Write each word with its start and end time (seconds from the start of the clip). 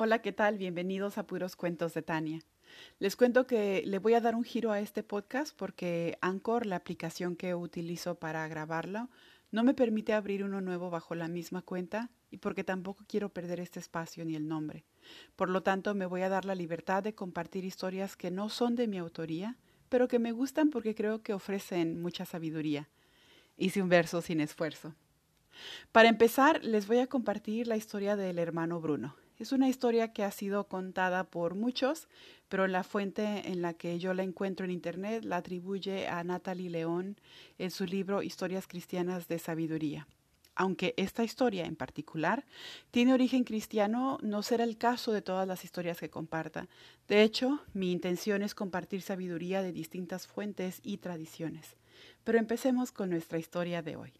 Hola, 0.00 0.22
¿qué 0.22 0.30
tal? 0.30 0.58
Bienvenidos 0.58 1.18
a 1.18 1.26
Puros 1.26 1.56
Cuentos 1.56 1.92
de 1.92 2.02
Tania. 2.02 2.38
Les 3.00 3.16
cuento 3.16 3.48
que 3.48 3.82
le 3.84 3.98
voy 3.98 4.14
a 4.14 4.20
dar 4.20 4.36
un 4.36 4.44
giro 4.44 4.70
a 4.70 4.78
este 4.78 5.02
podcast 5.02 5.58
porque 5.58 6.16
Anchor, 6.20 6.66
la 6.66 6.76
aplicación 6.76 7.34
que 7.34 7.56
utilizo 7.56 8.14
para 8.14 8.46
grabarlo, 8.46 9.10
no 9.50 9.64
me 9.64 9.74
permite 9.74 10.12
abrir 10.12 10.44
uno 10.44 10.60
nuevo 10.60 10.88
bajo 10.88 11.16
la 11.16 11.26
misma 11.26 11.62
cuenta 11.62 12.12
y 12.30 12.36
porque 12.36 12.62
tampoco 12.62 13.06
quiero 13.08 13.30
perder 13.30 13.58
este 13.58 13.80
espacio 13.80 14.24
ni 14.24 14.36
el 14.36 14.46
nombre. 14.46 14.84
Por 15.34 15.48
lo 15.48 15.64
tanto, 15.64 15.96
me 15.96 16.06
voy 16.06 16.22
a 16.22 16.28
dar 16.28 16.44
la 16.44 16.54
libertad 16.54 17.02
de 17.02 17.16
compartir 17.16 17.64
historias 17.64 18.16
que 18.16 18.30
no 18.30 18.50
son 18.50 18.76
de 18.76 18.86
mi 18.86 18.98
autoría, 18.98 19.56
pero 19.88 20.06
que 20.06 20.20
me 20.20 20.30
gustan 20.30 20.70
porque 20.70 20.94
creo 20.94 21.24
que 21.24 21.34
ofrecen 21.34 22.00
mucha 22.00 22.24
sabiduría. 22.24 22.88
Hice 23.56 23.82
un 23.82 23.88
verso 23.88 24.22
sin 24.22 24.40
esfuerzo. 24.40 24.94
Para 25.90 26.08
empezar, 26.08 26.64
les 26.64 26.86
voy 26.86 26.98
a 27.00 27.08
compartir 27.08 27.66
la 27.66 27.76
historia 27.76 28.14
del 28.14 28.38
hermano 28.38 28.80
Bruno. 28.80 29.16
Es 29.38 29.52
una 29.52 29.68
historia 29.68 30.12
que 30.12 30.24
ha 30.24 30.32
sido 30.32 30.66
contada 30.66 31.22
por 31.22 31.54
muchos, 31.54 32.08
pero 32.48 32.66
la 32.66 32.82
fuente 32.82 33.48
en 33.48 33.62
la 33.62 33.72
que 33.72 34.00
yo 34.00 34.12
la 34.12 34.24
encuentro 34.24 34.64
en 34.64 34.72
Internet 34.72 35.24
la 35.24 35.36
atribuye 35.36 36.08
a 36.08 36.24
Natalie 36.24 36.70
León 36.70 37.20
en 37.56 37.70
su 37.70 37.84
libro 37.84 38.24
Historias 38.24 38.66
Cristianas 38.66 39.28
de 39.28 39.38
Sabiduría. 39.38 40.08
Aunque 40.56 40.92
esta 40.96 41.22
historia 41.22 41.66
en 41.66 41.76
particular 41.76 42.44
tiene 42.90 43.14
origen 43.14 43.44
cristiano, 43.44 44.18
no 44.22 44.42
será 44.42 44.64
el 44.64 44.76
caso 44.76 45.12
de 45.12 45.22
todas 45.22 45.46
las 45.46 45.62
historias 45.62 46.00
que 46.00 46.10
comparta. 46.10 46.66
De 47.06 47.22
hecho, 47.22 47.60
mi 47.74 47.92
intención 47.92 48.42
es 48.42 48.56
compartir 48.56 49.02
sabiduría 49.02 49.62
de 49.62 49.70
distintas 49.70 50.26
fuentes 50.26 50.80
y 50.82 50.96
tradiciones. 50.96 51.76
Pero 52.24 52.38
empecemos 52.38 52.90
con 52.90 53.10
nuestra 53.10 53.38
historia 53.38 53.82
de 53.82 53.94
hoy. 53.94 54.12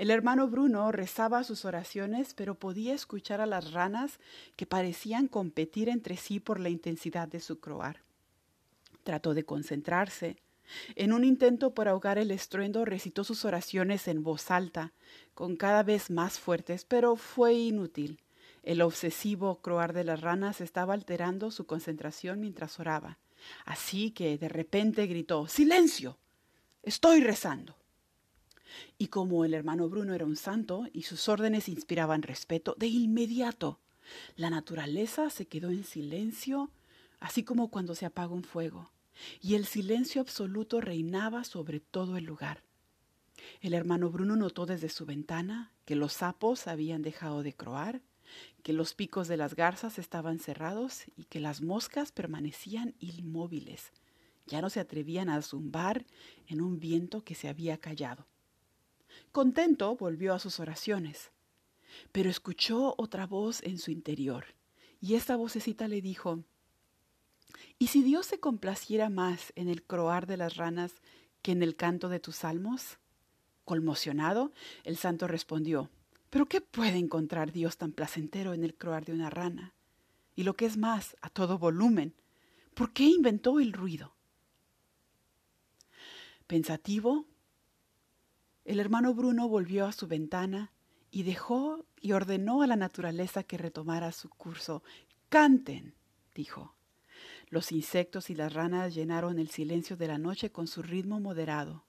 El 0.00 0.10
hermano 0.10 0.48
Bruno 0.48 0.90
rezaba 0.92 1.44
sus 1.44 1.66
oraciones, 1.66 2.32
pero 2.32 2.54
podía 2.54 2.94
escuchar 2.94 3.42
a 3.42 3.46
las 3.46 3.72
ranas 3.72 4.18
que 4.56 4.64
parecían 4.64 5.28
competir 5.28 5.90
entre 5.90 6.16
sí 6.16 6.40
por 6.40 6.58
la 6.58 6.70
intensidad 6.70 7.28
de 7.28 7.38
su 7.38 7.60
croar. 7.60 8.00
Trató 9.02 9.34
de 9.34 9.44
concentrarse. 9.44 10.38
En 10.94 11.12
un 11.12 11.22
intento 11.22 11.74
por 11.74 11.86
ahogar 11.86 12.16
el 12.16 12.30
estruendo, 12.30 12.86
recitó 12.86 13.24
sus 13.24 13.44
oraciones 13.44 14.08
en 14.08 14.22
voz 14.22 14.50
alta, 14.50 14.94
con 15.34 15.54
cada 15.56 15.82
vez 15.82 16.08
más 16.08 16.38
fuertes, 16.38 16.86
pero 16.86 17.14
fue 17.16 17.52
inútil. 17.52 18.22
El 18.62 18.80
obsesivo 18.80 19.60
croar 19.60 19.92
de 19.92 20.04
las 20.04 20.22
ranas 20.22 20.62
estaba 20.62 20.94
alterando 20.94 21.50
su 21.50 21.66
concentración 21.66 22.40
mientras 22.40 22.80
oraba. 22.80 23.18
Así 23.66 24.12
que 24.12 24.38
de 24.38 24.48
repente 24.48 25.06
gritó 25.06 25.46
Silencio. 25.46 26.16
Estoy 26.82 27.20
rezando. 27.20 27.79
Y 28.98 29.08
como 29.08 29.44
el 29.44 29.54
hermano 29.54 29.88
Bruno 29.88 30.14
era 30.14 30.24
un 30.24 30.36
santo 30.36 30.86
y 30.92 31.02
sus 31.02 31.28
órdenes 31.28 31.68
inspiraban 31.68 32.22
respeto, 32.22 32.74
de 32.78 32.86
inmediato 32.88 33.80
la 34.36 34.50
naturaleza 34.50 35.30
se 35.30 35.46
quedó 35.46 35.70
en 35.70 35.84
silencio, 35.84 36.70
así 37.18 37.42
como 37.42 37.70
cuando 37.70 37.94
se 37.94 38.06
apaga 38.06 38.32
un 38.32 38.44
fuego, 38.44 38.90
y 39.40 39.54
el 39.54 39.66
silencio 39.66 40.20
absoluto 40.20 40.80
reinaba 40.80 41.44
sobre 41.44 41.80
todo 41.80 42.16
el 42.16 42.24
lugar. 42.24 42.62
El 43.60 43.74
hermano 43.74 44.10
Bruno 44.10 44.36
notó 44.36 44.66
desde 44.66 44.88
su 44.88 45.06
ventana 45.06 45.72
que 45.84 45.96
los 45.96 46.12
sapos 46.12 46.66
habían 46.66 47.02
dejado 47.02 47.42
de 47.42 47.54
croar, 47.54 48.02
que 48.62 48.72
los 48.72 48.94
picos 48.94 49.28
de 49.28 49.36
las 49.36 49.54
garzas 49.54 49.98
estaban 49.98 50.38
cerrados 50.38 51.04
y 51.16 51.24
que 51.24 51.40
las 51.40 51.62
moscas 51.62 52.12
permanecían 52.12 52.94
inmóviles. 53.00 53.92
Ya 54.46 54.60
no 54.60 54.70
se 54.70 54.80
atrevían 54.80 55.28
a 55.28 55.40
zumbar 55.42 56.06
en 56.46 56.60
un 56.60 56.78
viento 56.78 57.24
que 57.24 57.34
se 57.34 57.48
había 57.48 57.78
callado. 57.78 58.26
Contento 59.32 59.94
volvió 59.94 60.34
a 60.34 60.40
sus 60.40 60.58
oraciones, 60.58 61.30
pero 62.10 62.28
escuchó 62.28 62.96
otra 62.98 63.26
voz 63.26 63.62
en 63.62 63.78
su 63.78 63.92
interior, 63.92 64.44
y 65.00 65.14
esta 65.14 65.36
vocecita 65.36 65.86
le 65.86 66.02
dijo, 66.02 66.42
¿Y 67.78 67.86
si 67.86 68.02
Dios 68.02 68.26
se 68.26 68.40
complaciera 68.40 69.08
más 69.08 69.52
en 69.54 69.68
el 69.68 69.84
croar 69.84 70.26
de 70.26 70.36
las 70.36 70.56
ranas 70.56 70.94
que 71.42 71.52
en 71.52 71.62
el 71.62 71.76
canto 71.76 72.08
de 72.08 72.18
tus 72.18 72.36
salmos? 72.36 72.98
Conmocionado, 73.64 74.52
el 74.82 74.96
santo 74.96 75.28
respondió, 75.28 75.90
¿pero 76.28 76.46
qué 76.46 76.60
puede 76.60 76.98
encontrar 76.98 77.52
Dios 77.52 77.76
tan 77.76 77.92
placentero 77.92 78.52
en 78.52 78.64
el 78.64 78.74
croar 78.74 79.04
de 79.04 79.12
una 79.12 79.30
rana? 79.30 79.74
Y 80.34 80.42
lo 80.42 80.54
que 80.54 80.66
es 80.66 80.76
más, 80.76 81.16
a 81.22 81.30
todo 81.30 81.56
volumen, 81.56 82.14
¿por 82.74 82.92
qué 82.92 83.04
inventó 83.04 83.60
el 83.60 83.72
ruido? 83.72 84.14
Pensativo, 86.48 87.26
el 88.70 88.78
hermano 88.78 89.14
Bruno 89.14 89.48
volvió 89.48 89.84
a 89.86 89.90
su 89.90 90.06
ventana 90.06 90.70
y 91.10 91.24
dejó 91.24 91.84
y 92.00 92.12
ordenó 92.12 92.62
a 92.62 92.68
la 92.68 92.76
naturaleza 92.76 93.42
que 93.42 93.58
retomara 93.58 94.12
su 94.12 94.28
curso. 94.28 94.84
Canten, 95.28 95.94
dijo. 96.36 96.76
Los 97.48 97.72
insectos 97.72 98.30
y 98.30 98.36
las 98.36 98.52
ranas 98.52 98.94
llenaron 98.94 99.40
el 99.40 99.50
silencio 99.50 99.96
de 99.96 100.06
la 100.06 100.18
noche 100.18 100.52
con 100.52 100.68
su 100.68 100.82
ritmo 100.82 101.18
moderado. 101.18 101.84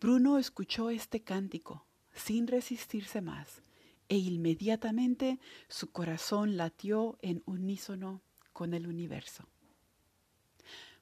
Bruno 0.00 0.38
escuchó 0.38 0.90
este 0.90 1.22
cántico, 1.22 1.86
sin 2.12 2.48
resistirse 2.48 3.20
más, 3.20 3.62
e 4.08 4.16
inmediatamente 4.16 5.38
su 5.68 5.92
corazón 5.92 6.56
latió 6.56 7.18
en 7.22 7.44
unísono 7.46 8.20
con 8.52 8.74
el 8.74 8.88
universo. 8.88 9.46